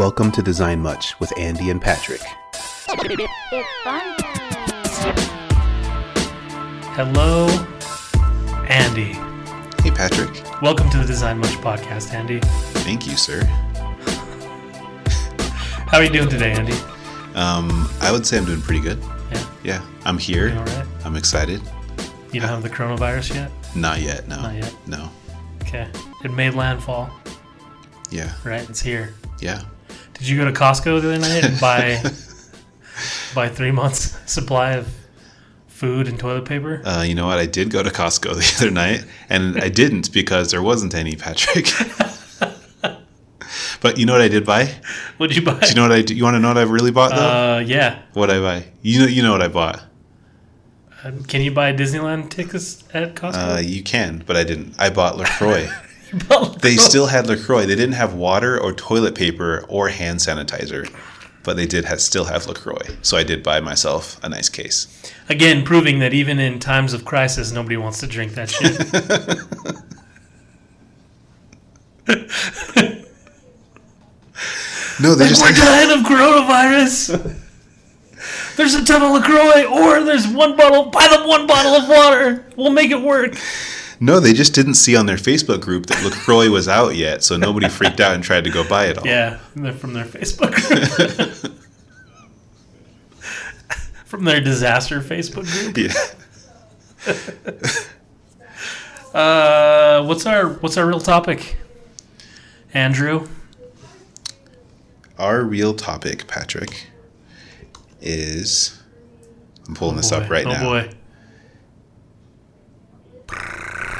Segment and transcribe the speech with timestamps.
[0.00, 2.22] Welcome to Design Much with Andy and Patrick.
[2.54, 2.84] It's
[3.84, 5.16] fun time.
[6.96, 7.48] Hello,
[8.70, 9.12] Andy.
[9.82, 10.42] Hey, Patrick.
[10.62, 12.40] Welcome to the Design Much podcast, Andy.
[12.80, 13.44] Thank you, sir.
[15.86, 16.72] How are you doing today, Andy?
[17.34, 18.98] Um, I would say I'm doing pretty good.
[19.30, 20.48] Yeah, Yeah, I'm here.
[20.48, 20.86] you all right?
[21.04, 21.60] I'm excited.
[22.32, 23.50] You don't have the coronavirus yet?
[23.76, 24.26] Not yet.
[24.28, 24.40] No.
[24.40, 24.74] Not yet.
[24.86, 25.10] No.
[25.60, 25.88] Okay.
[26.24, 27.10] It made landfall,
[28.08, 28.32] Yeah.
[28.44, 28.66] right?
[28.70, 29.12] It's here.
[29.40, 29.60] Yeah.
[30.20, 31.98] Did you go to Costco the other night and buy
[33.34, 34.86] buy three months supply of
[35.66, 36.82] food and toilet paper?
[36.84, 37.38] Uh, you know what?
[37.38, 41.16] I did go to Costco the other night, and I didn't because there wasn't any,
[41.16, 41.68] Patrick.
[43.80, 44.74] but you know what I did buy?
[45.16, 45.58] What'd you buy?
[45.58, 46.02] Do you know what I?
[46.02, 46.14] Do?
[46.14, 47.56] You want to know what I really bought though?
[47.56, 48.02] uh, yeah.
[48.12, 48.66] what I buy?
[48.82, 49.06] You know.
[49.06, 49.82] You know what I bought.
[51.02, 53.56] Um, Can you buy Disneyland tickets at Costco?
[53.56, 54.74] Uh, you can, but I didn't.
[54.78, 55.66] I bought Lacroix.
[56.60, 57.66] They still had Lacroix.
[57.66, 60.92] They didn't have water or toilet paper or hand sanitizer,
[61.44, 62.96] but they did have, still have Lacroix.
[63.02, 64.88] So I did buy myself a nice case.
[65.28, 68.76] Again, proving that even in times of crisis, nobody wants to drink that shit.
[75.00, 77.36] No, they just We're dying of coronavirus.
[78.56, 80.90] There's a ton of Lacroix, or there's one bottle.
[80.90, 82.44] Buy them one bottle of water.
[82.56, 83.34] We'll make it work.
[84.00, 87.36] No, they just didn't see on their Facebook group that Lacroix was out yet, so
[87.36, 89.06] nobody freaked out and tried to go buy it all.
[89.06, 89.36] Yeah,
[89.72, 90.52] from their Facebook
[91.40, 91.60] group.
[94.06, 95.76] from their disaster Facebook group.
[95.76, 95.92] Yeah.
[99.14, 101.56] Uh, what's our what's our real topic,
[102.72, 103.26] Andrew?
[105.18, 106.86] Our real topic, Patrick,
[108.00, 108.80] is
[109.66, 110.62] I'm pulling this up right oh now.
[110.62, 110.90] boy.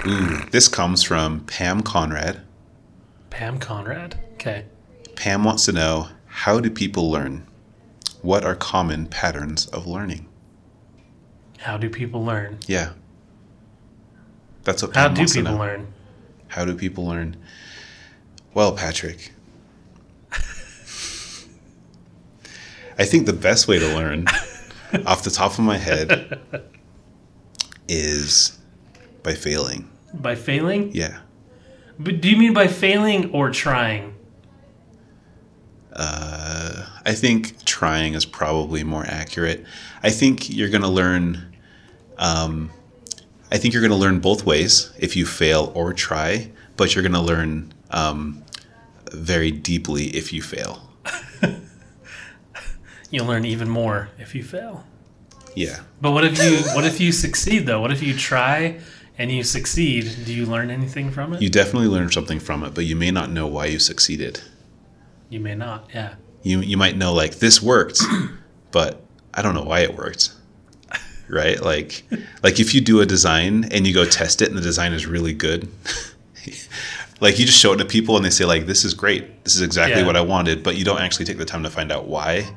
[0.07, 2.41] Ooh, this comes from Pam Conrad.
[3.29, 4.19] Pam Conrad.
[4.35, 4.65] Okay.
[5.17, 7.47] Pam wants to know how do people learn?
[8.23, 10.27] What are common patterns of learning?
[11.59, 12.59] How do people learn?
[12.67, 12.93] Yeah.
[14.65, 15.59] That's what How Pam do wants to people know.
[15.61, 15.93] learn?
[16.49, 17.37] How do people learn?
[18.55, 19.33] Well, Patrick,
[22.99, 24.27] I think the best way to learn,
[25.07, 26.41] off the top of my head,
[27.89, 28.59] is
[29.23, 29.91] by failing.
[30.15, 30.91] By failing?
[30.93, 31.21] Yeah.
[31.99, 34.15] But do you mean by failing or trying?
[35.93, 39.65] Uh, I think trying is probably more accurate.
[40.03, 41.55] I think you're going to learn.
[42.17, 42.71] Um,
[43.53, 47.03] I think you're going to learn both ways if you fail or try, but you're
[47.03, 48.45] going to learn um,
[49.13, 50.91] very deeply if you fail.
[53.11, 54.85] You'll learn even more if you fail.
[55.55, 55.81] Yeah.
[56.01, 57.81] But what if you what if you succeed though?
[57.81, 58.79] What if you try
[59.21, 60.11] and you succeed?
[60.25, 61.43] Do you learn anything from it?
[61.43, 64.41] You definitely learn something from it, but you may not know why you succeeded.
[65.29, 65.91] You may not.
[65.95, 66.15] Yeah.
[66.43, 68.01] You you might know like this worked,
[68.71, 69.03] but
[69.35, 70.33] I don't know why it worked.
[71.29, 71.61] Right?
[71.61, 72.03] Like
[72.43, 75.07] like if you do a design and you go test it and the design is
[75.07, 75.69] really good.
[77.21, 79.45] like you just show it to people and they say like this is great.
[79.45, 80.07] This is exactly Yeah.
[80.07, 82.53] what I wanted, but you don't actually take the time to find out why.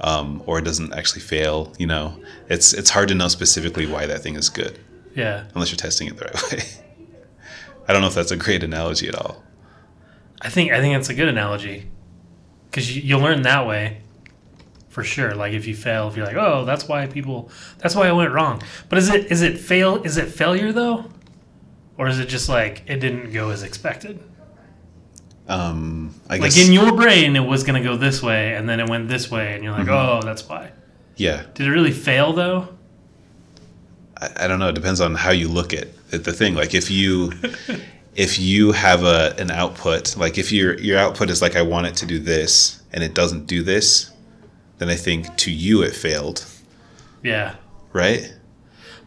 [0.00, 2.18] Um, or it doesn't actually fail, you know.
[2.48, 4.76] It's it's hard to know specifically why that thing is good
[5.14, 5.44] Yeah.
[5.54, 6.62] unless you're testing it the right way.
[7.88, 9.42] I don't know if that's a great analogy at all.
[10.42, 11.88] I think I think that's a good analogy.
[12.72, 13.98] Cuz you, you'll learn that way.
[14.88, 15.34] For sure.
[15.34, 18.32] Like if you fail, if you're like, "Oh, that's why people that's why I went
[18.32, 21.06] wrong." But is it is it fail is it failure though?
[21.98, 24.20] Or is it just like it didn't go as expected?
[25.46, 28.66] Um, I Like guess in your brain it was going to go this way and
[28.68, 30.70] then it went this way and you're like, "Oh, that's why."
[31.16, 31.42] yeah.
[31.54, 32.68] Did it really fail though?
[34.20, 34.68] I, I don't know.
[34.68, 36.54] It depends on how you look at, at the thing.
[36.54, 37.32] Like if you
[38.14, 41.86] if you have a an output, like if your your output is like I want
[41.86, 44.12] it to do this and it doesn't do this,
[44.78, 46.44] then I think to you it failed,
[47.22, 47.56] Yeah.
[47.92, 48.32] right?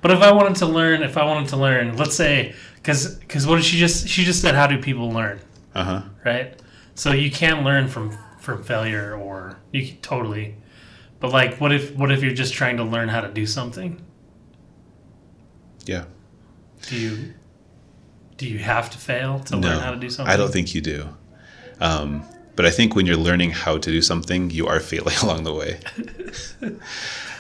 [0.02, 3.48] But if I wanted to learn, if I wanted to learn, let's say, because because
[3.48, 4.56] what did she just she just said?
[4.56, 5.40] How do people learn?
[5.74, 6.02] Uh huh.
[6.26, 6.60] Right.
[6.96, 10.56] So you can learn from from failure, or you can, totally.
[11.20, 14.00] But like, what if what if you're just trying to learn how to do something?
[15.88, 16.06] Yeah.
[16.88, 17.34] Do you
[18.38, 20.32] do you have to fail to No, learn how to do something?
[20.32, 21.10] I don't think you do.
[21.82, 22.24] Um,
[22.56, 25.54] but I think when you're learning how to do something, you are failing along the
[25.54, 25.80] way.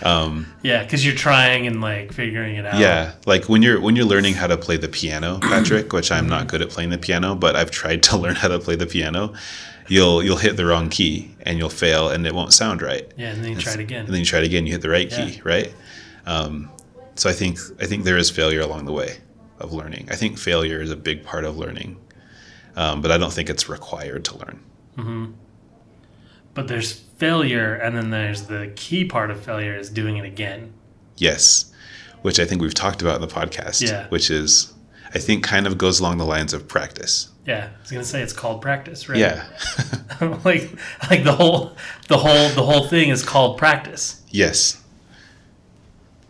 [0.03, 2.79] Yeah, because you're trying and like figuring it out.
[2.79, 6.27] Yeah, like when you're when you're learning how to play the piano, Patrick, which I'm
[6.29, 8.85] not good at playing the piano, but I've tried to learn how to play the
[8.85, 9.33] piano.
[9.87, 13.11] You'll you'll hit the wrong key and you'll fail and it won't sound right.
[13.17, 14.05] Yeah, and then you try it again.
[14.05, 15.25] And then you try it again, you hit the right Yeah.
[15.29, 15.73] key, right?
[16.25, 16.69] Um,
[17.19, 19.17] so I think I think there is failure along the way
[19.59, 20.07] of learning.
[20.11, 21.97] I think failure is a big part of learning,
[22.75, 25.35] um, but I don't think it's required to learn.
[26.53, 30.73] but there's failure, and then there's the key part of failure is doing it again.
[31.17, 31.71] Yes,
[32.21, 33.87] which I think we've talked about in the podcast.
[33.87, 34.07] Yeah.
[34.09, 34.73] Which is,
[35.13, 37.29] I think, kind of goes along the lines of practice.
[37.45, 39.17] Yeah, I was gonna say it's called practice, right?
[39.17, 39.45] Yeah.
[40.43, 40.69] like
[41.09, 41.75] like the whole
[42.07, 44.83] the whole the whole thing is called practice yes.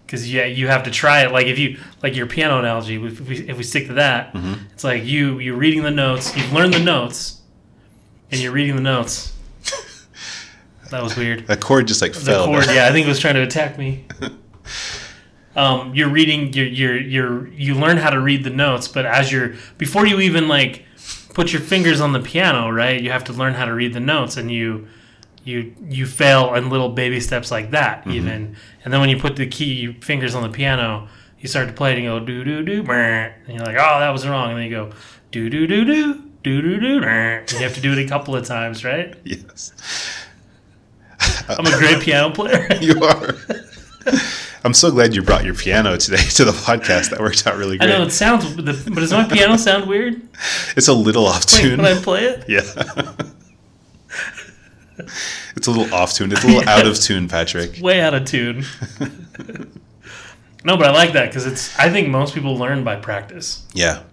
[0.07, 3.19] Because yeah you have to try it like if you like your piano analogy if
[3.21, 4.54] we, if we stick to that Mm-hmm.
[4.74, 7.42] it's like you you're reading the notes you've learned the notes
[8.31, 9.33] and you're reading the notes
[10.92, 12.45] that was weird That chord just like the fell.
[12.45, 14.06] chord yeah I think it was trying to attack me
[15.56, 19.31] um you're reading you're you're you're you learn how to read the notes but as
[19.31, 20.83] you're before you even like
[21.33, 24.00] put your fingers on the piano right you have to learn how to read the
[24.00, 24.88] notes and you
[25.48, 28.12] you you fail in little baby steps like that mm-hmm.
[28.12, 31.08] even and then when you put the key fingers on the piano
[31.40, 34.00] you start to play it and you go do do do and you're like oh
[34.00, 34.92] that was wrong and then you go
[35.32, 36.14] do do do do
[36.44, 39.72] do do do and you have to do it a couple of times right Yes.
[41.50, 43.36] i'm a great piano player You are.
[44.64, 47.12] I'm so glad you brought your piano today to the podcast.
[47.12, 47.90] That worked out really great.
[47.90, 50.22] I know it sounds, but does my piano sound weird
[50.76, 51.82] It's a little off tune.
[51.82, 52.46] when I play it?
[54.98, 55.06] Yeah.
[55.57, 56.31] It's a little off tune.
[56.31, 57.77] It's a little out of tune, Patrick.
[57.81, 58.63] Way out of tune.
[60.63, 61.77] no, but I like that because it's.
[61.77, 63.65] I think most people learn by practice.
[63.74, 64.04] Yeah.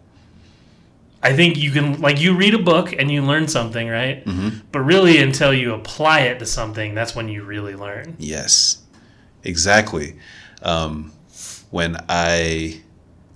[1.22, 4.22] I think you can, like, you read a book and you learn something, right?
[4.26, 4.58] Mm-hmm.
[4.72, 8.16] But really, until you apply it to something, that's when you really learn.
[8.18, 8.82] Yes.
[9.42, 10.18] Exactly.
[10.62, 11.12] Um,
[11.70, 12.82] when I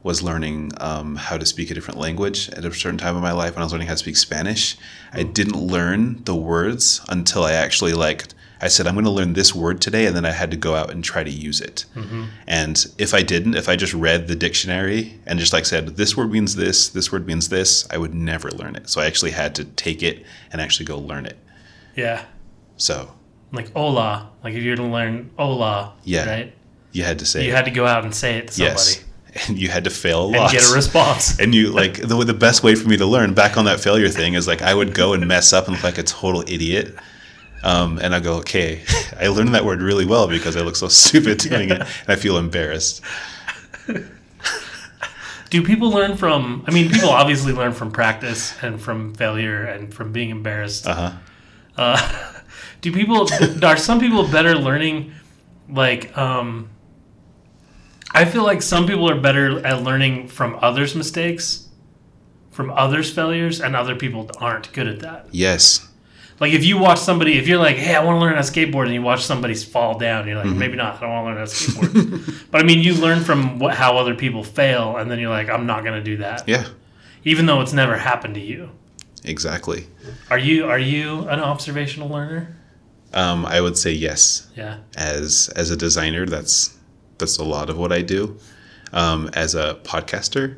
[0.08, 3.32] was learning um, how to speak a different language at a certain time in my
[3.32, 4.76] life, when I was learning how to speak Spanish,
[5.12, 8.24] I didn't learn the words until I actually like.
[8.60, 10.74] I said, I'm going to learn this word today, and then I had to go
[10.74, 11.84] out and try to use it.
[12.46, 16.16] And if I didn't, if I just read the dictionary and just like said, this
[16.16, 18.88] word means this, this word means this, I would never learn it.
[18.88, 21.36] So I actually had to take it and actually go learn it.
[21.94, 22.24] Yeah.
[22.78, 23.12] So
[23.52, 24.30] Like hola.
[24.42, 26.24] Like, if you're to learn hola, Yeah.
[26.28, 26.52] right?
[26.92, 29.04] you had to say, You had to go out and say it to somebody yes,
[29.46, 31.38] and you had to fail a lot and get a response.
[31.40, 34.08] and you like the the best way for me to learn back on that failure
[34.08, 36.94] thing is like I would go and mess up and look like a total idiot.
[37.64, 38.82] Um, and I go, okay,
[39.20, 42.16] I learned that word really well because I look so stupid doing it, and I
[42.16, 43.02] feel embarrassed.
[45.50, 46.64] Do people learn from?
[46.66, 50.86] I mean, people obviously learn from practice and from failure and from being embarrassed.
[50.86, 51.12] Uh huh.
[51.76, 52.32] Uh,
[52.80, 53.28] do people?
[53.64, 55.12] are some people better learning?
[55.70, 56.68] Like, um,
[58.12, 61.68] I feel like some people are better at learning from others' mistakes,
[62.50, 65.26] from others' failures, and other people aren't good at that.
[65.30, 65.86] Yes.
[66.40, 68.46] Like, if you watch somebody, if you're like, "Hey, I want to learn how to
[68.50, 70.96] skateboard," and you watch somebody fall down, you're like, "Maybe not.
[70.96, 73.74] I don't want to learn how to skateboard." but I mean, you learn from what,
[73.74, 76.64] how other people fail, and then you're like, "I'm not going to do that," Yeah.
[77.24, 78.70] even though it's never happened to you.
[79.24, 79.88] Exactly.
[80.30, 82.56] Are you are you an observational learner?
[83.12, 84.46] Um, I would say yes.
[84.56, 84.78] Yeah.
[84.96, 86.77] As as a designer, that's
[87.18, 88.38] that's a lot of what I do.
[88.92, 90.56] Um, as a podcaster,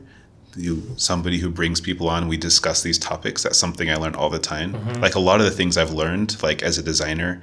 [0.56, 3.42] you somebody who brings people on, we discuss these topics.
[3.42, 4.72] That's something I learn all the time.
[5.00, 7.42] Like a lot of the things I've learned, like as a designer,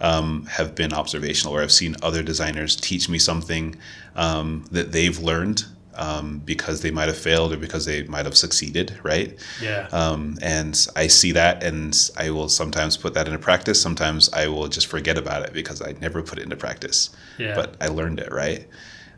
[0.00, 3.76] um, have been observational, or I've seen other designers teach me something
[4.14, 5.64] um, that they've learned
[5.98, 9.36] um, because they might have failed or because they might have succeeded, right?
[9.60, 9.88] Yeah.
[9.92, 13.82] Um, and I see that, and I will sometimes put that into practice.
[13.82, 17.10] Sometimes I will just forget about it because I never put it into practice.
[17.36, 17.54] Yeah.
[17.54, 18.66] But I learned it, right?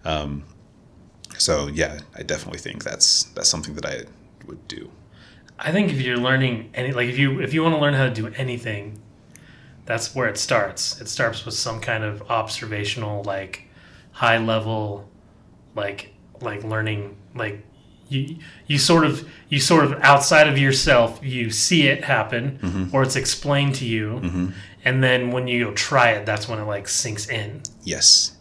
[0.04, 0.44] Um,
[1.36, 4.04] so yeah, I definitely think that's that's something that I
[4.46, 4.90] would do.
[5.58, 8.04] I think if you're learning any like if you if you want to learn how
[8.04, 9.00] to do anything,
[9.84, 11.00] that's where it starts.
[11.00, 13.68] It starts with some kind of observational like
[14.12, 15.08] high level
[15.74, 16.09] like
[16.40, 17.64] like learning like
[18.08, 22.94] you you sort of you sort of outside of yourself you see it happen mm-hmm.
[22.94, 24.46] or it's explained to you mm-hmm.
[24.84, 28.36] and then when you go try it that's when it like sinks in Yes.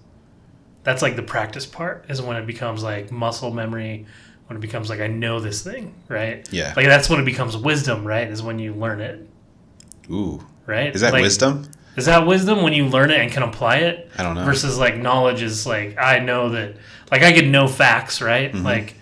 [0.84, 4.06] that's like the practice part is when it becomes like muscle memory
[4.48, 6.74] when it becomes like i know this thing right Yeah.
[6.76, 9.28] like that's when it becomes wisdom right is when you learn it
[10.10, 10.44] Ooh.
[10.66, 11.70] right Is that Like, wisdom?
[11.96, 14.46] is that wisdom when you learn it and can apply it I don't know.
[14.46, 16.76] versus like knowledge is like i know that
[17.12, 18.64] like i can know facts right Mm-hmm.
[18.66, 18.96] like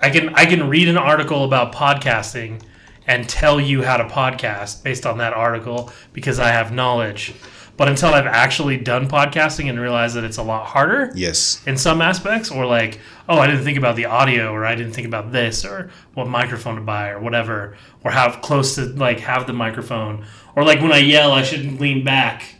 [0.00, 2.62] i can i can read an article about podcasting
[3.06, 7.34] and tell you how to podcast based on that article because i have knowledge
[7.76, 11.60] but until i've actually done podcasting and realized that it's a lot harder Yes.
[11.66, 12.98] in some aspects or like
[13.28, 16.28] oh i didn't think about the audio or i didn't think about this or what
[16.28, 20.24] microphone to buy or whatever or how close to like have the microphone
[20.56, 22.54] or like when i yell i shouldn't lean back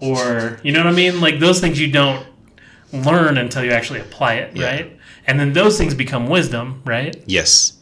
[0.00, 2.26] or you know what i mean like those things you don't
[2.92, 4.66] learn until you actually apply it Yeah.
[4.66, 7.72] right and then those things become wisdom right Yes.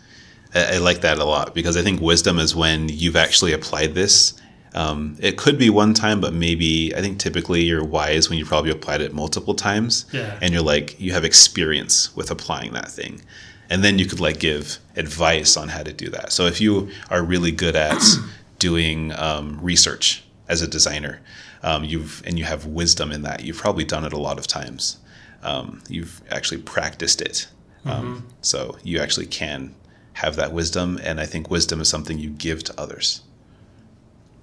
[0.55, 3.95] I, I like that a lot because I think wisdom is when you've actually applied
[3.95, 4.35] this
[4.75, 8.45] Um, it could be one time, but maybe I think typically you're wise when you
[8.47, 10.38] probably applied it multiple times, Yeah.
[10.40, 13.21] and you're like you have experience with applying that thing,
[13.69, 16.31] and then you could like give advice on how to do that.
[16.31, 18.00] So if you are really good at
[18.61, 21.19] doing um, research as a designer,
[21.64, 24.47] um, you've and you have wisdom in that, you've probably done it a lot of
[24.47, 24.99] times.
[25.42, 27.49] Um, you've actually practiced it,
[27.87, 29.75] um, so you actually can
[30.14, 33.23] have that wisdom, and I think wisdom is something you give to others.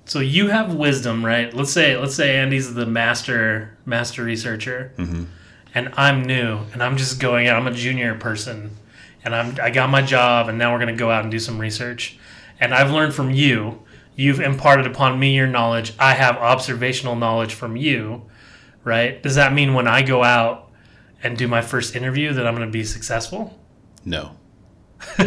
[0.06, 1.54] So you have wisdom, right?
[1.54, 4.94] Let's say let's say Andy's the master master researcher,
[5.76, 7.48] and I'm new, and I'm just going.
[7.50, 8.72] I'm a junior person,
[9.24, 11.60] and I'm I got my job, and now we're gonna go out and do some
[11.60, 12.18] research.
[12.60, 13.84] And I've learned from you.
[14.16, 15.94] You've imparted upon me your knowledge.
[16.00, 18.24] I have observational knowledge from you,
[18.84, 19.22] right?
[19.22, 20.67] Does that mean when I go out
[21.24, 23.58] and do my first interview that I'm gonna be successful?
[24.06, 24.32] No,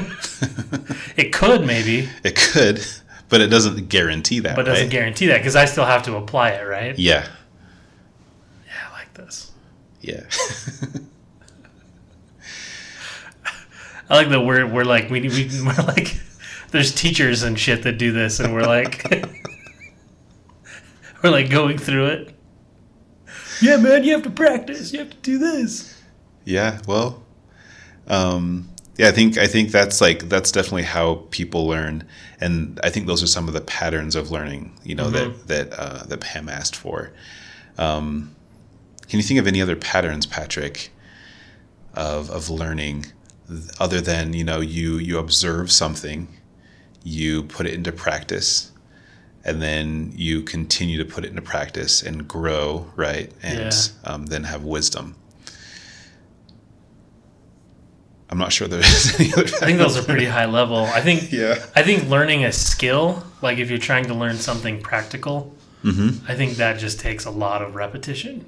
[1.17, 2.85] It could maybe, it could,
[3.29, 4.57] but it doesn't guarantee that.
[4.57, 4.91] but doesn't right?
[4.91, 6.99] guarantee that because I still have to apply it, right?
[6.99, 7.27] Yeah,
[8.67, 9.53] Yeah, I like this.
[10.01, 10.23] yeah,
[14.09, 16.19] I like that we're we're like we we we're like
[16.71, 19.05] there's teachers and shit that do this and we're like
[21.23, 22.35] we're like going through it.
[23.63, 24.93] Yeah, man, you have to practice.
[24.93, 26.01] You have to do this.
[26.45, 26.81] yeah.
[26.87, 27.23] Well,
[28.07, 29.09] um, yeah.
[29.09, 32.05] I think I think that's like that's definitely how people learn,
[32.41, 34.79] and I think those are some of the patterns of learning.
[34.85, 37.13] You know that that uh, that Pam asked for.
[37.79, 38.35] Um,
[39.09, 40.91] can you think of any other patterns, Patrick,
[41.95, 43.07] of of learning,
[43.79, 46.29] other than you know you you observe something,
[47.03, 48.71] you put it into practice,
[49.45, 53.33] and then you continue to put it into practice and grow, right?
[53.43, 53.71] And Yeah.
[54.05, 55.17] um, then have wisdom.
[58.29, 59.43] I'm not sure there is any other.
[59.45, 60.79] I think those are pretty high level.
[60.85, 61.65] I think Yeah.
[61.75, 66.57] I think learning a skill, like if you're trying to learn something practical, I think
[66.59, 68.45] that just takes a lot of repetition.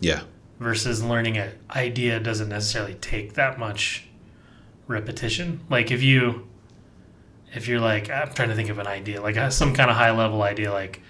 [0.00, 0.22] Yeah.
[0.58, 4.04] versus learning an idea doesn't necessarily take that much
[4.88, 5.60] repetition.
[5.70, 6.48] Like if you
[7.54, 9.96] if you're like I'm trying to think of an idea, like uh, some kind of
[9.96, 11.00] high level idea like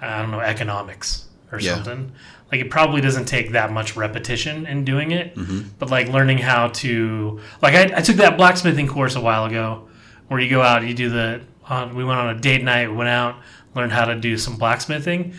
[0.00, 1.74] I don't know economics or Yeah.
[1.76, 2.12] something.
[2.52, 5.36] Like it probably doesn't take that much repetition in doing it,
[5.78, 9.88] but like learning how to like I, I took that blacksmithing course a while ago,
[10.28, 13.10] where you go out, you do the on, we went on a date night, went
[13.10, 13.36] out,
[13.74, 15.34] learned how to do some blacksmithing,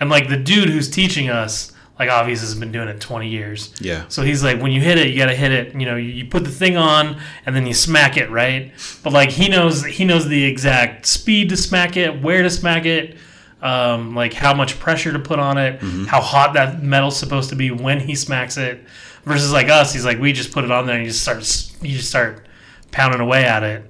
[0.00, 1.71] and like the dude who's teaching us,
[2.06, 3.72] like obviously has been doing it 20 years.
[3.80, 4.04] Yeah.
[4.08, 5.74] So he's like, when you hit it, you gotta hit it.
[5.74, 8.72] You know, you, you put the thing on and then you smack it, right?
[9.02, 12.84] But like he knows, he knows the exact speed to smack it, where to smack
[12.86, 13.16] it,
[13.60, 17.56] um, like how much pressure to put on it, how hot that metal's supposed to
[17.56, 18.84] be when he smacks it.
[19.24, 21.38] Versus like us, he's like, we just put it on there and you just start,
[21.80, 22.44] you just start
[22.90, 23.88] pounding away at it.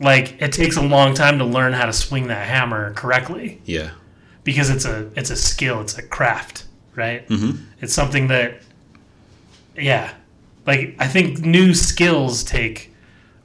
[0.00, 3.90] Like it takes a long time to learn how to swing that hammer correctly Yeah.
[4.44, 7.26] because it's a it's a skill, it's a craft, right?
[7.28, 7.62] Mm-hmm.
[7.80, 8.60] It's something that,
[9.76, 10.12] yeah,
[10.66, 12.92] like I think new skills take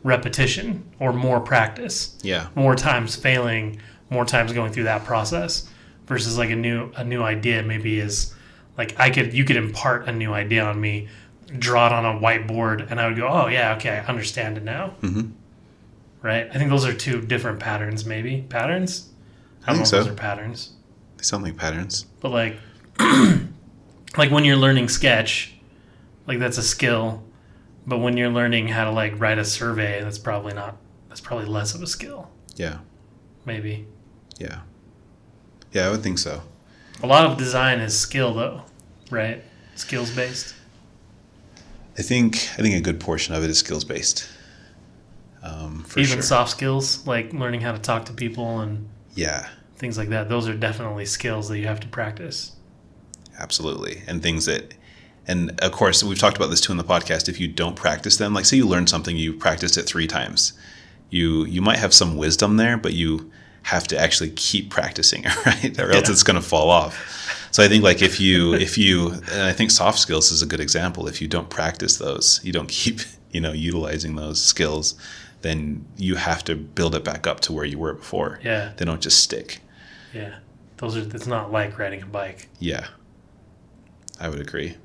[0.03, 2.47] repetition or more practice, Yeah.
[2.55, 5.69] more times failing, more times going through that process,
[6.05, 8.33] versus like a new a new idea maybe is
[8.77, 11.07] like I could you could impart a new idea on me,
[11.59, 14.63] draw it on a whiteboard, and I would go, oh yeah, okay, I understand it
[14.63, 14.93] now.
[15.01, 15.31] Mm-hmm.
[16.21, 16.49] Right?
[16.53, 19.09] I think those are two different patterns, maybe patterns.
[19.63, 19.97] I don't think so.
[19.97, 20.71] those are patterns
[21.17, 22.05] They sound like patterns.
[22.21, 22.57] but like
[24.17, 25.53] like when you're learning sketch
[26.25, 27.23] like that's a skill
[27.85, 30.77] but when you're learning how to like write a survey that's probably not
[31.09, 32.79] that's probably less of a skill Yeah.
[33.45, 33.87] maybe
[34.39, 34.59] Yeah.
[35.71, 36.41] Yeah, I would think so.
[37.03, 38.63] a lot of design is skill though
[39.11, 39.43] right
[39.75, 40.55] skills based
[41.97, 44.27] I think I think a good portion of it is skills based.
[45.41, 46.21] Um, for even sure.
[46.21, 50.47] soft skills like learning how to talk to people and yeah, things like that those
[50.47, 52.51] are definitely skills that you have to practice
[53.38, 54.01] absolutely.
[54.08, 54.74] And things that,
[55.27, 57.27] and of course, we've talked about this too in the podcast.
[57.29, 60.53] If you don't practice them, like say you learn something, you practiced it three times,
[61.10, 63.32] you you might have some wisdom there, but you
[63.63, 65.77] have to actually keep practicing, right?
[65.79, 66.12] Or else Yeah.
[66.13, 67.48] it's going to fall off.
[67.51, 70.46] So I think like if you if you and I think soft skills is a
[70.46, 71.08] good example.
[71.08, 73.01] If you don't practice those, you don't keep
[73.32, 74.96] you know utilizing those skills,
[75.41, 78.39] then you have to build it back up to where you were before.
[78.44, 79.60] yeah They don't just stick.
[80.13, 80.36] yeah
[80.77, 82.88] those are it's not like riding a bike Yeah.
[84.19, 84.75] I would agree.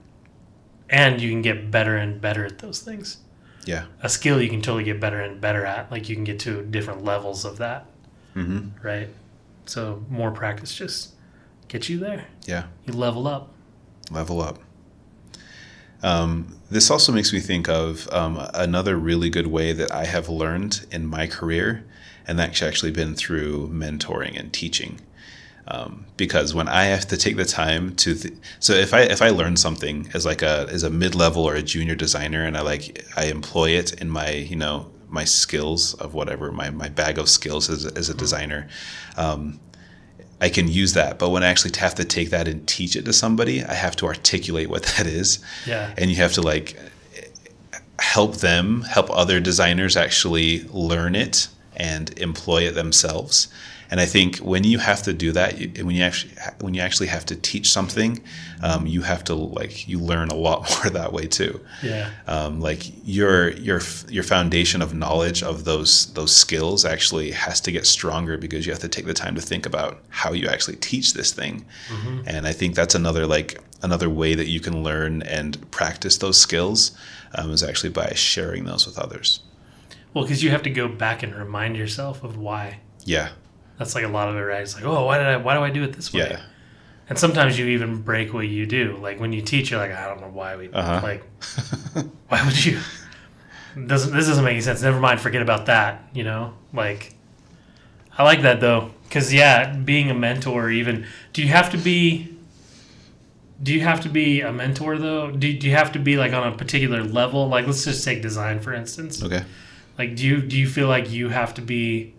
[0.91, 3.17] and you can get better and better at those things
[3.65, 3.85] Yeah.
[4.03, 5.91] a skill you can totally get better and better at.
[5.91, 7.87] Like you can get to different levels of that,
[8.35, 9.09] hmm right?
[9.67, 11.13] So more practice just
[11.69, 12.27] gets you there.
[12.47, 12.65] Yeah.
[12.85, 13.49] You level up.
[14.11, 14.59] Level up.
[16.03, 20.29] Um, this also makes me think of um, another really good way that I have
[20.29, 21.85] learned in my career,
[22.27, 25.01] and that's actually been through mentoring and teaching.
[25.69, 29.23] Um, because when I have to take the time to, th- so if I if
[29.23, 32.57] I learn something as like a as a mid level or a junior designer, and
[32.57, 36.89] I like I employ it in my you know my skills of whatever my, my
[36.89, 38.67] bag of skills as a, as a designer,
[39.17, 39.61] um,
[40.41, 41.19] I can use that.
[41.19, 43.95] But when I actually have to take that and teach it to somebody, I have
[43.97, 45.95] to articulate what that is, Yeah.
[45.97, 46.77] and you have to like
[47.99, 53.49] help them help other designers actually learn it and employ it themselves
[53.93, 55.53] and i think when you have to do that
[55.87, 58.21] when you actually when you actually have to teach something
[58.63, 61.61] um, you have to like you learn a lot more that way too.
[61.83, 62.11] Yeah.
[62.27, 67.73] um, like your your your foundation of knowledge of those those skills actually has to
[67.73, 70.77] get stronger because you have to take the time to think about how you actually
[70.77, 71.65] teach this thing.
[72.27, 76.39] And i think that's another like another way that you can learn and practice those
[76.41, 76.93] skills
[77.35, 79.41] um, is actually by sharing those with others.
[80.15, 82.79] Well, because you have to go back and remind yourself of why.
[83.05, 83.31] yeah
[83.83, 84.63] That's like a lot of it, right?
[84.63, 85.37] It's like, oh, why did I?
[85.37, 86.21] Why do I do it this way?
[86.31, 86.41] yeah
[87.09, 88.97] And sometimes you even break what you do.
[89.03, 91.01] Like when you teach, you're like, I don't know why we Uh-huh.
[91.03, 91.23] like.
[92.29, 92.79] why would you?
[93.87, 94.83] Doesn't this doesn't make any sense?
[94.83, 95.21] Never mind.
[95.21, 96.05] Forget about that.
[96.15, 97.15] You know, like.
[98.19, 102.29] I like that though, because yeah, being a mentor, even do you have to be?
[103.63, 105.31] Do you have to be a mentor though?
[105.31, 107.49] Do, do you have to be like on a particular level?
[107.49, 109.23] Like let's just take design for instance.
[109.23, 109.45] okay
[109.99, 112.13] Like, do you do you feel like you have to be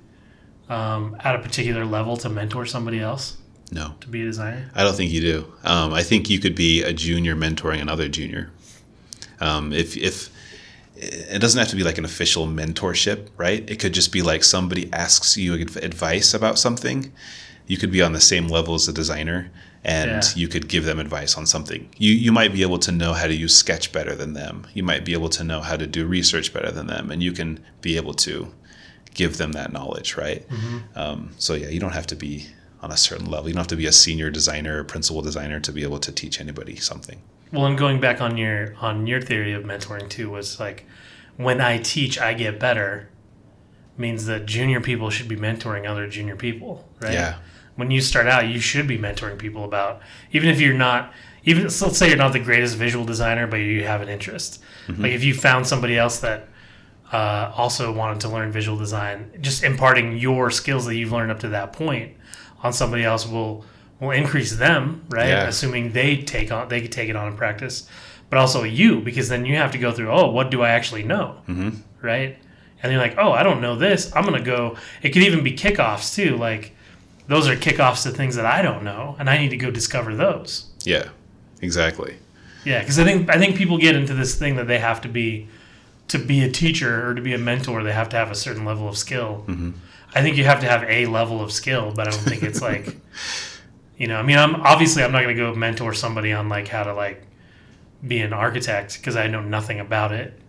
[0.74, 3.38] um, at a particular level to mentor somebody else
[3.72, 4.64] no to be a designer?
[4.76, 5.38] I don't think you do.
[5.64, 8.50] Um, I think you could be a junior mentoring another junior.
[9.40, 10.30] Um, if if
[10.96, 13.68] it doesn't have to be like an official mentorship, right?
[13.70, 17.12] It could just be like somebody asks you advice about something.
[17.68, 19.50] You could be on the same level as the designer,
[19.84, 20.30] and Yeah.
[20.36, 21.90] you could give them advice on something.
[21.98, 24.68] You you might be able to know how to use Sketch better than them.
[24.74, 27.32] You might be able to know how to do research better than them, and you
[27.32, 28.36] can be able to
[29.14, 30.46] give them that knowledge, right?
[30.96, 32.48] Um, so yeah, you don't have to be
[32.82, 33.48] on a certain level.
[33.48, 36.12] You don't have to be a senior designer or principal designer to be able to
[36.12, 37.22] teach anybody something.
[37.52, 40.86] Well, and going back on your on your theory of mentoring too was like
[41.38, 43.10] when I teach, I get better.
[43.96, 47.14] Means that junior people should be mentoring other junior people, right?
[47.14, 47.36] Yeah.
[47.76, 51.14] When you start out, you should be mentoring people about even if you're not
[51.46, 54.64] even so let's say you're not the greatest visual designer, but you have an interest.
[54.90, 56.48] Like if you found somebody else that
[57.14, 61.40] uh, also wanted to learn visual design, just imparting your skills that you've learned up
[61.42, 62.18] to that point
[62.64, 63.64] on somebody else will
[64.00, 65.30] will increase them, right?
[65.30, 65.48] Yeah.
[65.48, 67.88] Assuming they take on they can take it on in practice,
[68.32, 70.10] but also you because then you have to go through.
[70.10, 71.38] Oh, what do I actually know?
[71.48, 71.70] Mm-hmm.
[72.02, 72.38] Right?
[72.82, 74.12] And you're like, oh, I don't know this.
[74.16, 74.76] I'm gonna go.
[75.04, 76.36] It could even be kickoffs too.
[76.36, 76.76] Like
[77.28, 80.16] those are kickoffs to things that I don't know, and I need to go discover
[80.16, 80.72] those.
[80.84, 81.10] Yeah,
[81.62, 82.18] exactly.
[82.66, 85.10] Yeah, because I think I think people get into this thing that they have to
[85.10, 85.48] be
[86.10, 87.84] to be a teacher or to be a mentor.
[87.84, 89.44] They have to have a certain level of skill.
[89.48, 89.72] Mm-hmm.
[90.16, 92.62] I think you have to have a level of skill, but I don't think it's
[92.62, 92.96] like,
[93.98, 94.18] you know.
[94.18, 96.94] I mean, I'm obviously I'm not going to go mentor somebody on like how to
[96.94, 97.26] like
[98.06, 100.40] be an architect because I know nothing about it.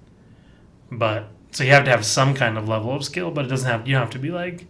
[0.90, 3.68] But so you have to have some kind of level of skill, but it doesn't
[3.70, 4.66] have you don't have to be like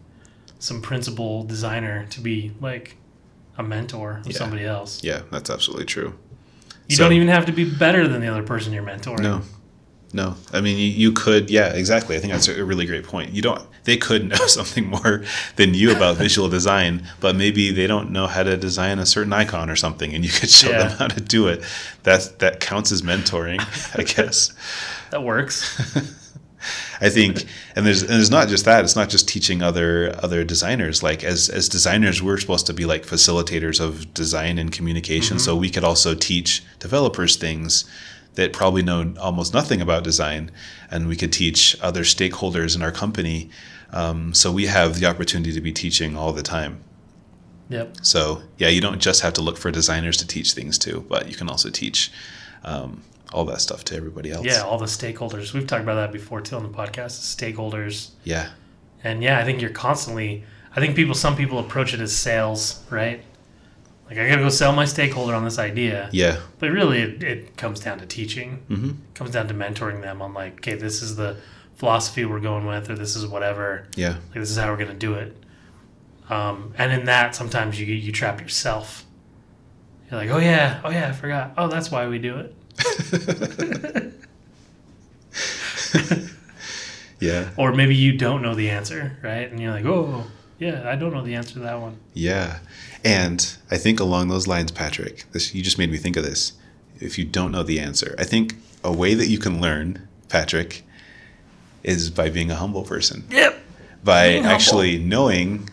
[0.58, 2.96] some principal designer to be like
[3.58, 4.38] a mentor of Yeah.
[4.38, 5.02] somebody else.
[5.02, 6.14] Yeah, that's absolutely true.
[6.88, 9.20] You So- don't even have to be better than the other person you're mentoring.
[9.20, 9.42] No,
[10.14, 10.36] no.
[10.52, 11.50] I mean, you, you could.
[11.50, 12.16] Yeah, exactly.
[12.16, 13.32] I think that's a really great point.
[13.32, 13.60] You don't.
[13.82, 15.24] They could know something more
[15.56, 19.32] than you about visual design, but maybe they don't know how to design a certain
[19.32, 20.88] icon or something, and you could show Yeah.
[20.88, 21.62] them how to do it.
[22.04, 23.60] That that counts as mentoring,
[23.98, 24.52] I guess.
[25.10, 25.60] That works.
[27.00, 27.44] I think,
[27.76, 28.84] and there's and there's not just that.
[28.84, 31.02] It's not just teaching other other designers.
[31.02, 35.36] Like as as designers, we're supposed to be like facilitators of design and communication.
[35.36, 35.44] Mm-hmm.
[35.44, 37.84] So we could also teach developers things
[38.34, 40.50] that probably know almost nothing about design,
[40.90, 43.50] and we could teach other stakeholders in our company.
[43.92, 46.82] Um, so we have the opportunity to be teaching all the time.
[47.68, 47.98] Yep.
[48.02, 51.28] So yeah, you don't just have to look for designers to teach things to, but
[51.28, 52.12] you can also teach
[52.64, 54.44] um, all that stuff to everybody else.
[54.46, 55.52] Yeah, all the stakeholders.
[55.52, 57.22] We've talked about that before too on the podcast.
[57.36, 58.50] Stakeholders, Yeah.
[59.02, 60.44] and yeah, I think you're constantly.
[60.76, 63.22] I think people, some people approach it as sales, right?
[64.08, 66.38] Like I gotta go sell my stakeholder on this idea, Yeah.
[66.58, 68.62] but really, it, it comes down to teaching.
[68.68, 71.36] hmm It comes down to mentoring them on like, okay, this is the
[71.76, 73.86] philosophy we're going with, or this is whatever.
[73.96, 74.10] Yeah.
[74.28, 75.36] Like this is how we're gonna do it.
[76.28, 79.04] Um, and in that, sometimes you you trap yourself.
[80.10, 81.54] You're like, oh yeah, oh yeah, I forgot.
[81.56, 82.54] Oh, that's why we do it.
[87.20, 87.50] Yeah.
[87.56, 89.50] Or maybe you don't know the answer, right?
[89.50, 90.24] And you're like, oh,
[90.64, 91.98] yeah, I don't know the answer to that one.
[92.14, 92.60] Yeah.
[93.04, 96.52] And I think along those lines, Patrick, this you just made me think of this.
[97.00, 100.82] If you don't know the answer, I think a way that you can learn, Patrick,
[101.82, 103.24] is by being a humble person.
[103.30, 103.58] Yep.
[104.02, 104.54] By Being humble.
[104.54, 105.68] actually knowing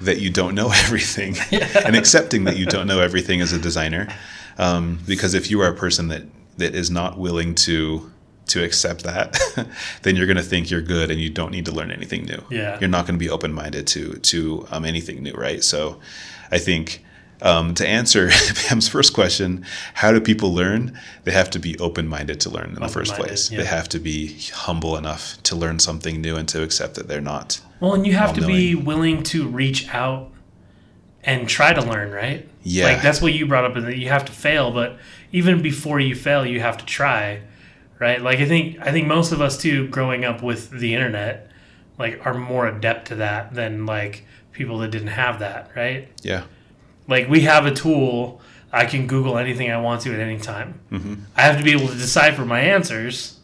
[0.00, 1.36] that you don't know everything
[1.84, 4.08] and accepting that you don't know everything as a designer.
[4.56, 6.22] Um, because if you are a person that,
[6.56, 8.10] that is not willing to
[8.46, 9.38] to accept that,
[10.02, 12.42] then you're going to think you're good and you don't need to learn anything new.
[12.50, 12.78] Yeah.
[12.80, 15.62] You're not going to be open minded to to um, anything new, right?
[15.64, 15.98] So,
[16.50, 17.04] I think
[17.42, 20.98] um, to answer Pam's first question, how do people learn?
[21.24, 23.50] They have to be open minded to learn in the first place.
[23.50, 23.58] yeah.
[23.58, 27.20] They have to be humble enough to learn something new and to accept that they're
[27.20, 27.60] not.
[27.80, 30.30] Well, and you have to be willing to reach out
[31.22, 32.48] and try to learn, right?
[32.62, 32.84] Yeah.
[32.84, 34.98] Like that's what you brought up, that you have to fail, but
[35.32, 37.42] even before you fail, you have to try,
[38.04, 38.20] right?
[38.20, 41.50] Like I think I think most of us too, growing up with the internet,
[41.98, 46.08] like are more adept to that than like people that didn't have that, right?
[46.22, 46.44] Yeah.
[47.08, 50.80] Like we have a tool, I can Google anything I want to at any time.
[50.92, 51.14] Mm-hmm.
[51.34, 53.40] I have to be able to decipher my answers,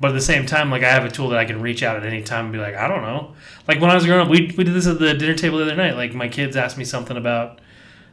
[0.00, 1.98] but at the same time, like I have a tool that I can reach out
[1.98, 3.34] at any time and be like, I don't know.
[3.68, 5.64] Like when I was growing up, we we did this at the dinner table the
[5.64, 5.96] other night.
[5.96, 7.60] Like my kids asked me something about,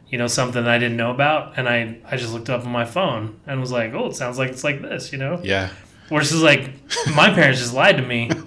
[0.10, 2.72] you know, something that I didn't know about, and I I just looked up on
[2.74, 5.40] my phone and was like, oh, it sounds like it's like this, you know.
[5.42, 5.70] Yeah.
[6.10, 6.72] Versus like
[7.16, 8.30] my parents just lied to me.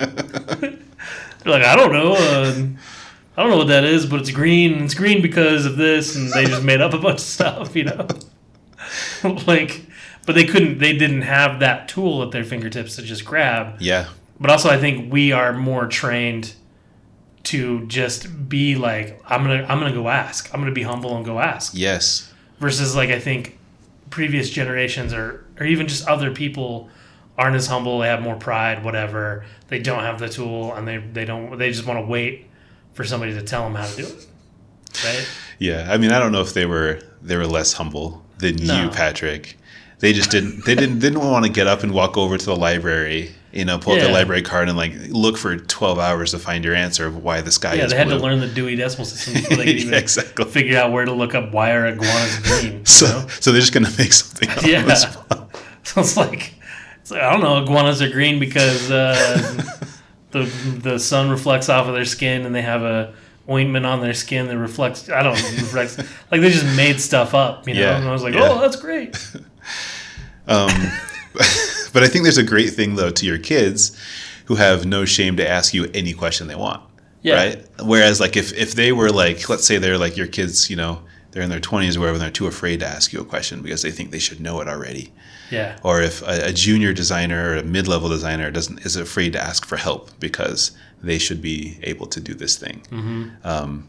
[0.61, 0.73] They're
[1.45, 2.15] like, I don't know.
[2.15, 2.67] Uh,
[3.37, 4.83] I don't know what that is, but it's green.
[4.85, 7.85] It's green because of this, and they just made up a bunch of stuff, you
[7.85, 8.09] know.
[9.47, 9.85] like,
[10.27, 10.79] but they couldn't.
[10.79, 13.81] They didn't have that tool at their fingertips to just grab.
[13.81, 14.09] Yeah.
[14.41, 16.55] But also, I think we are more trained
[17.45, 20.53] to just be like, I'm gonna, I'm gonna go ask.
[20.53, 22.33] I'm gonna be humble and go ask Yes.
[22.61, 23.59] versus like I think
[24.11, 26.89] previous generations or or even just other people
[27.39, 28.01] aren't as humble.
[28.01, 29.45] They have more pride, whatever.
[29.69, 31.57] They don't have the tool, and they they don't.
[31.59, 32.47] They just want to wait
[32.93, 34.27] for somebody to tell them how to do it.
[35.05, 35.29] Right?
[35.59, 35.87] Yeah.
[35.91, 38.83] I mean, I don't know if they were they were less humble than No.
[38.85, 39.57] you, Patrick.
[40.01, 42.55] They just didn't they didn't didn't want to get up and walk over to the
[42.57, 44.05] library, you know, pull Yeah.
[44.07, 47.41] the library card and like look for 12 hours to find your answer of why
[47.41, 48.19] the sky Yeah, is they had blue.
[48.19, 50.45] to learn the Dewey Decimal System before they could even Yeah, exactly.
[50.45, 52.73] figure out where to look up why are iguanas green.
[52.79, 53.27] You So, know?
[53.41, 54.63] so they're just gonna make something up.
[54.63, 54.83] Yeah.
[54.83, 55.51] on the spot.
[55.85, 56.55] So it's like,
[57.13, 57.63] I don't know.
[57.63, 59.65] Iguanas are green because uh,
[60.31, 60.45] the
[60.83, 63.15] the sun reflects off of their skin, and they have a
[63.49, 65.09] ointment on their skin that reflects.
[65.09, 65.99] I don't know, reflects.
[66.31, 67.81] like they just made stuff up, you know.
[67.81, 68.49] Yeah, And I was like, yeah.
[68.51, 69.17] oh, that's great.
[70.51, 70.71] Um,
[71.93, 73.95] but I think there's a great thing though to your kids
[74.47, 76.83] who have no shame to ask you any question they want.
[77.21, 77.35] Yeah.
[77.35, 77.67] Right.
[77.83, 81.03] Whereas like if if they were like let's say they're like your kids, you know,
[81.33, 83.61] they're in their 20s or whatever, and they're too afraid to ask you a question
[83.61, 85.13] because they think they should know it already.
[85.51, 89.41] Yeah, Or if a, a junior designer or a mid-level designer doesn't is afraid to
[89.41, 92.83] ask for help because they should be able to do this thing.
[93.45, 93.89] Um,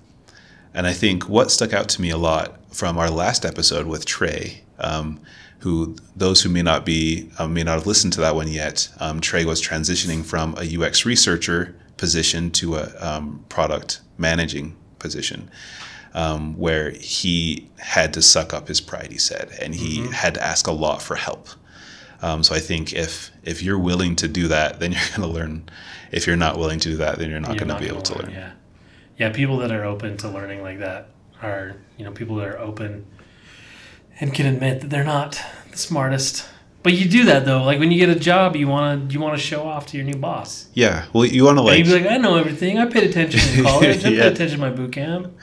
[0.73, 4.05] and I think what stuck out to me a lot from our last episode with
[4.05, 5.19] Trey, um,
[5.59, 8.87] who those who may not be um, may not have listened to that one yet,
[8.99, 15.49] um, Trey was transitioning from a UX researcher position to a um, product managing position.
[16.11, 20.43] Um, where he had to suck up his pride, he said, and he had to
[20.43, 21.49] ask a lot for help.
[22.21, 25.27] Um, so I think if if you're willing to do that, then you're going to
[25.27, 25.69] learn.
[26.11, 28.17] If you're not willing to do that, then you're not going to be able to
[28.17, 28.31] learn.
[28.31, 28.51] Yeah,
[29.17, 29.29] yeah.
[29.29, 31.09] People that are open to learning like that
[31.41, 33.05] are, you know, people that are open
[34.19, 35.41] and can admit that they're not
[35.71, 36.47] the smartest.
[36.81, 37.63] But you do that though.
[37.63, 39.97] Like when you get a job, you want to you want to show off to
[39.97, 40.67] your new boss.
[40.73, 41.05] Yeah.
[41.13, 42.77] Well, you want to And like, you'd be like, I know everything.
[42.77, 44.05] I paid attention in college.
[44.05, 44.23] I Yeah.
[44.23, 45.33] paid attention to my boot camp,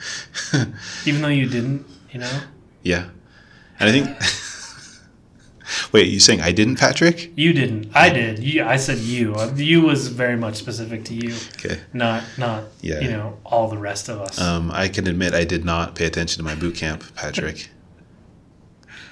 [1.05, 1.85] even though you didn't.
[2.11, 2.39] You know,
[2.81, 3.09] yeah.
[3.79, 4.07] And I think.
[5.91, 7.31] Wait, you saying I didn't, Patrick?
[7.35, 7.91] you didn't.
[7.93, 8.39] I did.
[8.39, 9.35] You, I said you.
[9.35, 11.81] Uh, You was very much specific to you, Okay.
[11.93, 13.01] not not Yeah.
[13.01, 14.39] you know all the rest of us.
[14.39, 17.69] Um, I can admit I did not pay attention to my boot camp, Patrick.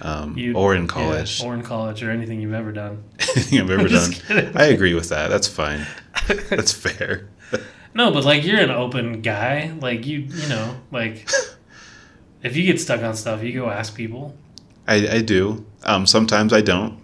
[0.01, 3.03] Um, or in yeah, college, or in college, or anything you've ever done.
[3.35, 4.11] anything I've ever done.
[4.11, 4.57] Kidding.
[4.57, 5.29] I agree with that.
[5.29, 5.85] That's fine.
[6.49, 7.29] That's fair.
[7.93, 9.73] No, but like you're an open guy.
[9.79, 11.29] Like you, you know, like
[12.43, 14.35] if you get stuck on stuff, you go ask people.
[14.87, 15.65] I, I do.
[15.83, 16.99] Um, sometimes I don't.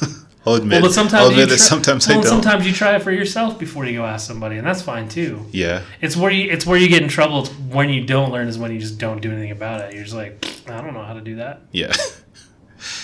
[0.46, 0.80] I'll admit.
[0.80, 2.30] Well, but sometimes I'll admit you that sometimes well, I don't.
[2.30, 5.46] Sometimes you try it for yourself before you go ask somebody, and that's fine too.
[5.52, 5.82] yeah.
[6.00, 7.40] It's where you it's where you get in trouble.
[7.40, 9.94] It's when you don't learn is when you just don't do anything about it.
[9.94, 11.60] You're just like, I don't know how to do that.
[11.72, 11.92] Yeah.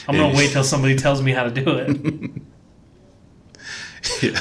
[0.08, 2.30] I'm gonna wait till somebody tells me how to do it.
[4.22, 4.40] yeah.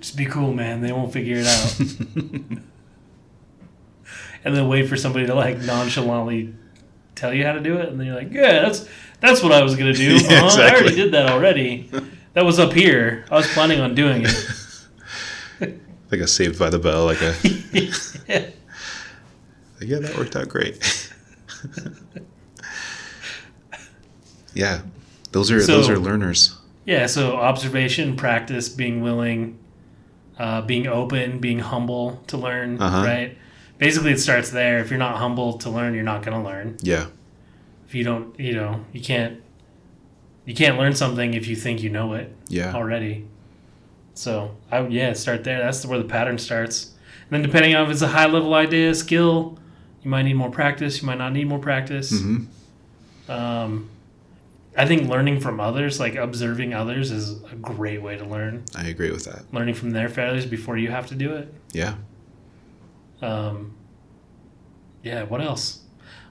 [0.00, 0.80] Just be cool, man.
[0.80, 1.80] They won't figure it out.
[4.44, 6.54] and then wait for somebody to like nonchalantly
[7.14, 8.88] tell you how to do it, and then you're like, yeah, that's
[9.20, 10.14] that's what I was gonna do.
[10.22, 10.60] Yeah, huh?
[10.60, 11.90] I already did that already.
[12.34, 13.24] That was up here.
[13.30, 14.34] I was planning on doing it.
[16.10, 17.34] Like a Saved by the Bell, like a.
[17.44, 18.46] yeah.
[19.78, 21.12] Like, yeah, that worked out great.
[24.54, 24.82] Yeah,
[25.32, 26.56] those are those are learners.
[26.84, 29.58] Yeah, so observation, practice, being willing,
[30.38, 33.04] uh, being open, being humble to learn, Uh-huh.
[33.04, 33.36] right?
[33.78, 34.78] basically it starts there.
[34.80, 36.76] If you're not humble to learn, you're not going to learn.
[36.82, 37.06] Yeah.
[37.86, 39.40] If you don't, you know, you can't
[40.46, 42.72] you can't learn something if you think you know it Yeah.
[42.74, 43.26] already.
[44.14, 45.58] So I would yeah start there.
[45.58, 46.94] That's where the pattern starts.
[47.30, 49.58] And then depending on if it's a high level idea skill,
[50.02, 51.00] you might need more practice.
[51.00, 52.10] You might not need more practice.
[52.20, 52.46] hmm
[53.28, 53.90] Um,
[54.78, 58.64] I think learning from others, like observing others, is a great way to learn.
[58.76, 59.52] I agree with that.
[59.52, 61.52] Learning from their failures before you have to do it.
[61.72, 61.96] Yeah.
[63.20, 63.74] Um,
[65.02, 65.24] yeah.
[65.24, 65.80] What else?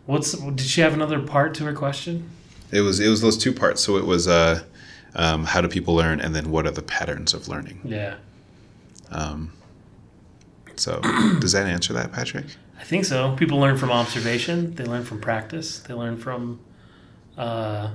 [0.06, 2.30] What's did she have another part to her question?
[2.72, 3.84] It was it was those two parts.
[3.84, 4.64] So it was uh,
[5.16, 7.82] um, how do people learn, and then what are the patterns of learning.
[7.84, 8.16] Yeah,
[9.12, 9.52] Um,
[10.78, 11.02] so
[11.42, 12.46] does that answer that, Patrick?
[12.80, 13.36] I think so.
[13.36, 14.74] People learn from observation.
[14.76, 15.80] They learn from practice.
[15.80, 16.62] They learn from.
[17.38, 17.92] Uh,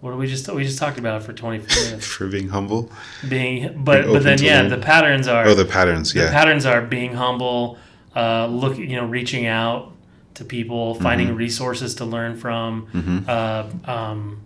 [0.00, 2.06] what we just we just talked about it for twenty four minutes?
[2.06, 2.90] For being humble.
[3.28, 4.70] Being, but open but then yeah, learn.
[4.70, 6.14] the patterns are Oh, the patterns.
[6.14, 7.78] yeah the patterns are being humble,
[8.16, 9.92] uh, look, you know, reaching out
[10.34, 11.36] to people, finding Mm-hmm.
[11.36, 13.28] resources to learn from, Mhm.
[13.28, 14.40] uh, um,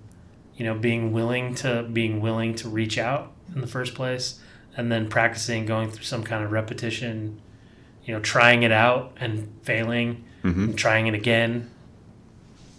[0.57, 4.41] you know, being willing to being willing to reach out in the first place,
[4.77, 7.41] and then practicing, going through some kind of repetition,
[8.05, 11.71] you know, trying it out and failing, hmm and trying it again.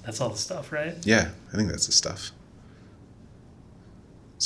[0.05, 0.95] That's all the stuff, right?
[1.03, 2.31] Yeah, I think that's the stuff.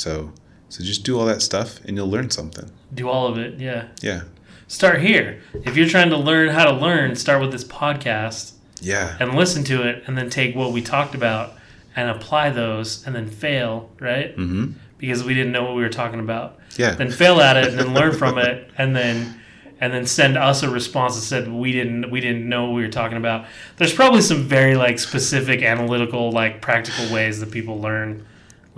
[0.00, 0.32] So,
[0.70, 2.70] so just do all that stuff, and you'll learn something.
[2.94, 3.88] Do all of it, yeah.
[4.00, 4.22] Yeah.
[4.66, 5.42] Start here.
[5.52, 8.52] If you're trying to learn how to learn, start with this podcast.
[8.82, 9.14] Yeah.
[9.20, 11.52] and listen to it and then take what we talked about
[11.94, 14.34] and apply those and then fail, right?
[14.34, 16.58] hmm Because we didn't know what we were talking about.
[16.78, 16.92] Yeah.
[16.94, 19.38] Then fail at it and then learn from it and then
[19.82, 22.80] and then send us a response that said we didn't we didn't know what we
[22.80, 23.44] were talking about.
[23.76, 28.24] There's probably some very like specific analytical like practical ways that people learn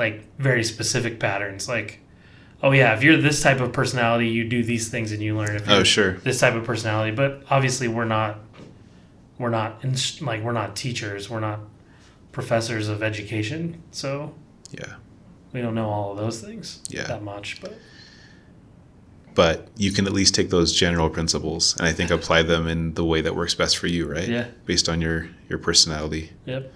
[0.03, 2.01] like very specific patterns like
[2.65, 5.57] oh yeah, if you're this type of personality, you do these things and you learn
[5.57, 6.13] if oh, you're Oh, sure.
[6.29, 7.11] this type of personality.
[7.23, 8.39] But obviously, we're not
[9.39, 11.29] we're not in, like we're not teachers.
[11.31, 11.59] We're not
[12.33, 14.35] professors of education, so
[14.71, 14.95] Yeah.
[15.53, 17.07] we don't know all of those things Yeah.
[17.09, 17.61] that much.
[17.61, 17.75] But
[19.35, 22.95] But you can at least take those general principles and I think apply them in
[22.95, 24.29] the way that works best for you, right?
[24.29, 24.47] Yeah.
[24.67, 26.31] Based on your your personality.
[26.47, 26.73] yep,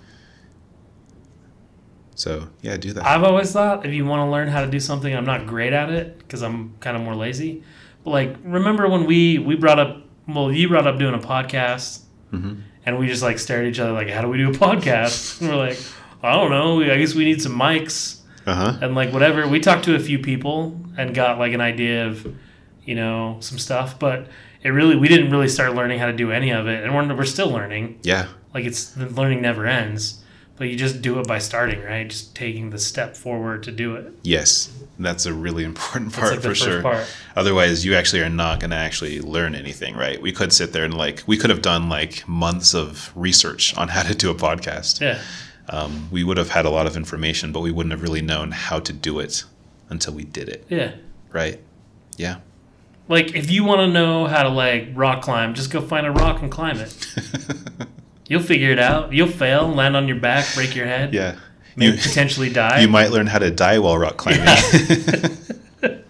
[2.17, 3.07] So yeah, do that.
[3.07, 5.73] I've always thought if you want to learn how to do something, I'm not great
[5.73, 7.63] at it because I'm kind of more lazy.
[8.05, 12.01] But like, remember when we we brought up well, you brought up doing a podcast,
[12.33, 12.63] Mhm.
[12.85, 15.41] and we just like stared at each other like, how do we do a podcast?
[15.41, 15.79] And we're like,
[16.23, 16.83] I don't know.
[16.83, 18.21] I guess we need some mics.
[18.47, 18.79] Uh huh.
[18.81, 22.33] and like whatever we talked to a few people and got like an idea of
[22.85, 24.29] you know some stuff but
[24.63, 27.13] it really we didn't really start learning how to do any of it and we're,
[27.17, 28.29] we're still learning Yeah.
[28.55, 30.23] like it's the learning never ends
[30.57, 33.95] but you just do it by starting right just taking the step forward to do
[33.97, 34.73] it Yes.
[34.99, 36.81] That's a really important part like for sure.
[36.83, 40.21] part Otherwise, you actually are not going to actually learn anything, right?
[40.23, 43.88] We could sit there and like we could have done like months of research on
[43.88, 45.01] how to do a podcast.
[45.01, 45.21] yeah
[45.69, 48.53] Um, we would have had a lot of information, but we wouldn't have really known
[48.53, 49.45] how to do it
[49.90, 50.92] until we did it, yeah
[51.33, 51.61] right?
[52.16, 52.37] Yeah.
[53.09, 56.11] like if you want to know how to like rock climb just go find a
[56.11, 56.97] rock and climb it
[58.29, 61.37] you'll figure it out you'll fail land on your back break your head yeah.
[61.77, 64.45] You, potentially die you might learn how to die while rock climbing.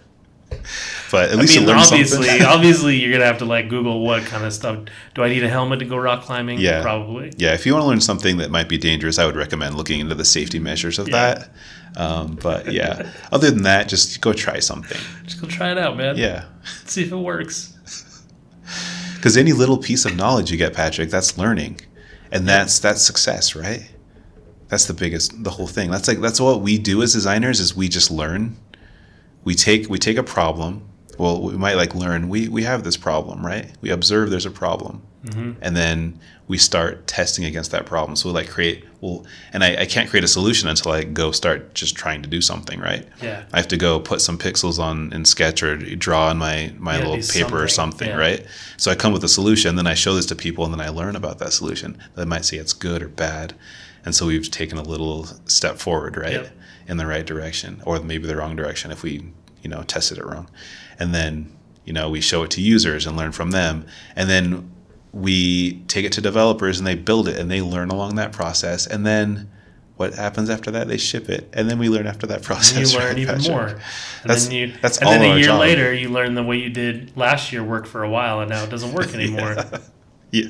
[1.11, 2.41] but at I least mean, you learn obviously, something.
[2.45, 4.85] obviously, you're gonna have to like Google what kind of stuff.
[5.15, 6.59] Do I need a helmet to go rock climbing?
[6.59, 6.81] Yeah.
[6.81, 7.31] probably.
[7.37, 9.99] Yeah, if you want to learn something that might be dangerous, I would recommend looking
[9.99, 11.35] into the safety measures of Yeah.
[11.35, 11.49] that.
[11.95, 14.97] Um, but yeah, other than that, just go try something.
[15.25, 16.17] Just go try it out, man.
[16.17, 16.45] Yeah,
[16.85, 17.73] see if it works.
[19.15, 21.79] because any little piece of knowledge you get, Patrick, that's learning,
[22.31, 23.89] and that's that's success, right?
[24.67, 25.91] That's the biggest, the whole thing.
[25.91, 28.57] That's like that's what we do as designers is we just learn.
[29.43, 30.87] We take we take a problem.
[31.17, 32.29] Well, we might like learn.
[32.29, 33.71] We we have this problem, right?
[33.81, 35.53] We observe there's a problem, Mm-hmm.
[35.63, 38.15] and then we start testing against that problem.
[38.15, 41.31] So we like create well, and I, I can't create a solution until I go
[41.31, 43.05] start just trying to do something, right?
[43.21, 46.71] Yeah, I have to go put some pixels on in Sketch or draw on my
[46.77, 48.15] my Yeah, little paper or something, something, yeah.
[48.15, 48.45] right?
[48.77, 50.89] So I come with a solution, then I show this to people, and then I
[50.89, 51.97] learn about that solution.
[52.15, 53.55] They might say it's good or bad,
[54.05, 56.51] and so we've taken a little step forward, right, Yep.
[56.87, 59.31] in the right direction, or maybe the wrong direction if we
[59.63, 60.47] you know tested it wrong,
[60.99, 61.51] and then
[61.85, 64.69] you know we show it to users and learn from them, and then
[65.13, 68.85] we take it to developers and they build it and they learn along that process,
[68.87, 69.49] and then.
[69.95, 70.87] What happens after that?
[70.87, 72.93] They ship it, and then we learn after that and process.
[72.93, 73.51] you learn right, even Patrick?
[73.51, 73.65] more.
[73.69, 73.79] And
[74.25, 75.59] That's- then you, that's and then a year job.
[75.59, 78.63] later, you learn the way you did last year worked for a while, and now
[78.63, 79.55] it doesn't work anymore.
[80.31, 80.49] Yeah.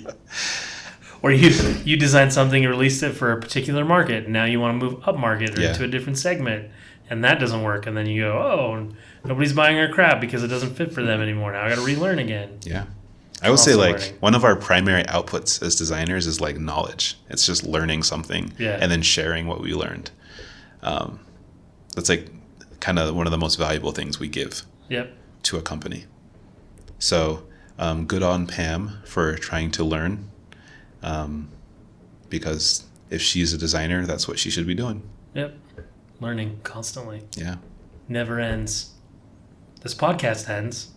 [1.22, 1.50] Or you
[1.86, 4.86] you designed something and released it for a particular market, and now you want to
[4.86, 5.70] move up market or Yeah.
[5.70, 6.70] into a different segment,
[7.10, 7.88] and that doesn't work.
[7.88, 8.90] And then you go, oh,
[9.24, 11.54] nobody's buying our crap because it doesn't fit for them anymore.
[11.54, 12.60] Now I got to relearn again.
[12.64, 12.84] Yeah.
[13.44, 14.14] I would say like learning.
[14.20, 17.18] one of our primary outputs as designers is like knowledge.
[17.30, 18.78] It's just learning something Yeah.
[18.82, 20.10] and then sharing what we learned.
[20.82, 21.20] Um,
[21.96, 22.28] that's like
[22.80, 25.14] kind of one of the most valuable things we give Yep.
[25.44, 26.06] to a company.
[27.00, 27.44] So
[27.78, 30.30] um, good on Pam for trying to learn,
[31.04, 31.50] um,
[32.30, 35.04] because if she's a designer, that's what she should be doing.
[35.36, 35.56] Yep.
[36.20, 37.22] Learning constantly.
[37.36, 37.58] Yeah.
[38.10, 38.92] Never ends.
[39.82, 40.90] This podcast ends.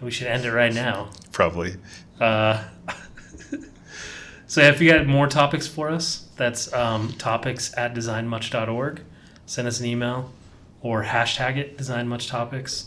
[0.00, 1.10] We should end it right now.
[1.32, 1.74] Probably.
[2.18, 2.64] Uh,
[4.46, 9.02] so if you got more topics for us, that's um, topics at designmuch.org.
[9.46, 10.32] Send us an email
[10.80, 12.86] or hashtag it designmuchtopics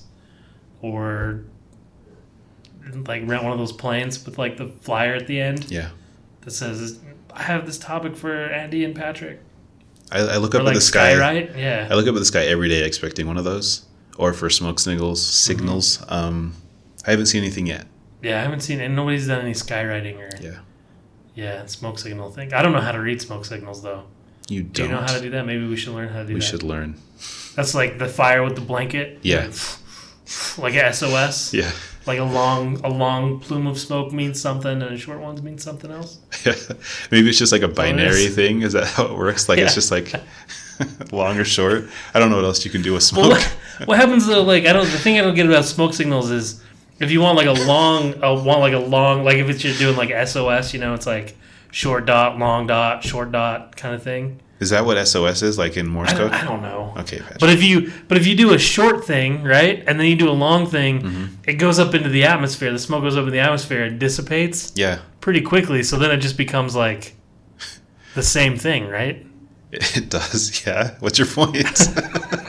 [0.81, 1.43] or
[3.07, 5.89] like rent one of those planes with like the flyer at the end Yeah.
[6.41, 6.99] that says
[7.33, 9.39] I have this topic for Andy and Patrick.
[10.11, 11.13] I, I look Or up like at the sky.
[11.13, 11.57] Skywrite.
[11.57, 11.87] Yeah.
[11.89, 13.85] I look up at the sky every day expecting one of those,
[14.17, 15.25] or for smoke signals.
[15.25, 16.03] Signals.
[16.09, 16.53] Um,
[17.05, 17.85] I haven't seen anything yet.
[18.21, 18.89] Yeah, I haven't seen it.
[18.89, 20.59] nobody's done any skywriting or Yeah.
[21.35, 22.53] yeah, smoke signal thing.
[22.53, 24.03] I don't know how to read smoke signals though.
[24.49, 24.89] You Do don't.
[24.89, 25.45] you know how to do that?
[25.45, 26.45] Maybe we should learn how to do we that.
[26.45, 26.95] should learn.
[27.55, 29.19] That's like the fire with the blanket.
[29.21, 29.51] Yeah.
[30.57, 31.53] Like a SOS.
[31.53, 31.69] Yeah.
[32.07, 35.63] Like a long a long plume of smoke means something and a short one means
[35.63, 36.17] something else.
[36.45, 36.55] Yeah.
[37.11, 38.33] Maybe it's just like a binary is.
[38.35, 38.61] thing.
[38.61, 39.49] Is that how it works?
[39.49, 40.13] Like it's just like
[41.11, 41.89] long or short.
[42.13, 43.31] I don't know what else you can do with smoke.
[43.31, 43.43] what,
[43.85, 44.43] what happens though?
[44.43, 44.85] Like I don't.
[44.89, 46.63] The thing I don't get about smoke signals is
[46.99, 49.73] if you want like a long, a, want like a long, like if it's you're
[49.75, 51.35] doing like SOS, you know, it's like
[51.71, 54.39] short dot, long dot, short dot kind of thing.
[54.59, 56.31] Is that what SOS is like in Morse I code?
[56.31, 56.93] I don't know.
[56.99, 57.39] Okay, Patrick.
[57.39, 60.29] But if you but if you do a short thing, right, and then you do
[60.29, 61.25] a long thing, Mm-hmm.
[61.45, 62.71] it goes up into the atmosphere.
[62.71, 65.83] The smoke goes up in the atmosphere and dissipates yeah, pretty quickly.
[65.83, 67.15] So then it just becomes like
[68.15, 69.25] the same thing, right?
[69.71, 70.65] it does.
[70.65, 70.95] Yeah.
[70.99, 71.57] What's your point?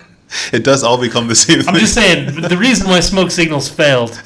[0.54, 1.68] it does all become the same thing.
[1.68, 4.20] I'm just saying the reason why smoke signals failed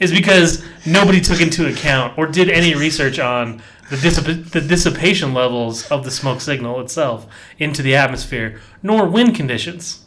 [0.00, 5.34] is because nobody took into account or did any research on the, dissip- the dissipation
[5.34, 7.26] levels of the smoke signal itself
[7.58, 10.00] into the atmosphere, nor wind conditions.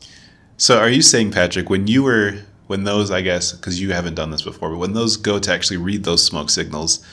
[0.58, 4.15] So are you saying, Patrick, when you were when those, I guess, because you haven't
[4.15, 7.04] done this before, but when those go to actually read those smoke signals,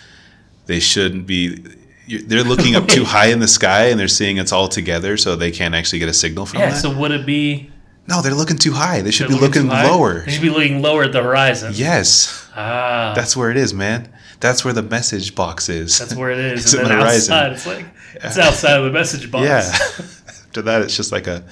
[0.66, 1.64] they shouldn't be.
[2.08, 5.36] They're looking up too high in the sky and they're seeing it's all together, so
[5.36, 6.76] they can't actually get a signal from Yeah, that.
[6.80, 7.70] so would it be
[8.06, 9.00] no, they're looking too high.
[9.00, 10.20] They should be They're looking lower.
[10.26, 11.72] They should be looking lower at the horizon.
[11.74, 14.12] Yes, Ah, that's where it is, man.
[14.40, 15.98] That's where the message box is.
[15.98, 16.64] that's where it is.
[16.66, 17.32] It's and then the horizon.
[17.32, 17.86] outside, it's like
[18.16, 19.46] it's outside of the message box.
[19.46, 19.72] yeah.
[20.48, 21.42] After that, it's just like a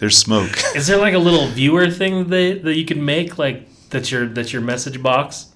[0.00, 0.52] there's smoke.
[0.76, 4.26] Is there like a little viewer thing that that you can make like that's your
[4.26, 5.46] that's your message box,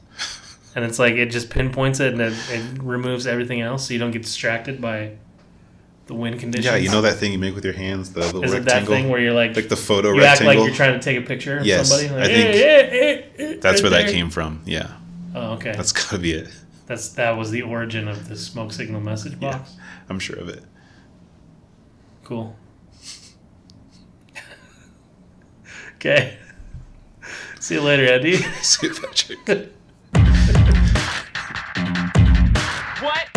[0.77, 3.99] and it's like it just pinpoints it and it, it removes everything else, so you
[3.99, 5.13] don't get distracted by
[6.07, 6.67] the wind conditions.
[6.67, 8.73] yeah, you know that thing you make with your hands, the little Is it that
[8.73, 11.19] rectangle, thing where you're like, like the photo you act like you're trying to take
[11.19, 12.09] a picture of Yes, somebody?
[12.15, 13.23] Like, I think "Eh, eh, eh,
[13.55, 14.63] eh," That's right where that came from.
[14.65, 14.93] Yeah,
[15.35, 15.73] Oh, okay.
[15.73, 16.49] that's gotta be it.
[16.87, 19.73] That's that was the origin of the smoke signal message box.
[19.77, 19.83] Yeah.
[20.09, 20.63] I'm sure of it.
[22.23, 22.55] Cool.
[25.97, 26.39] okay.
[27.59, 28.37] See you later, Andy.
[28.63, 29.73] See you, Patrick.
[33.03, 33.36] What?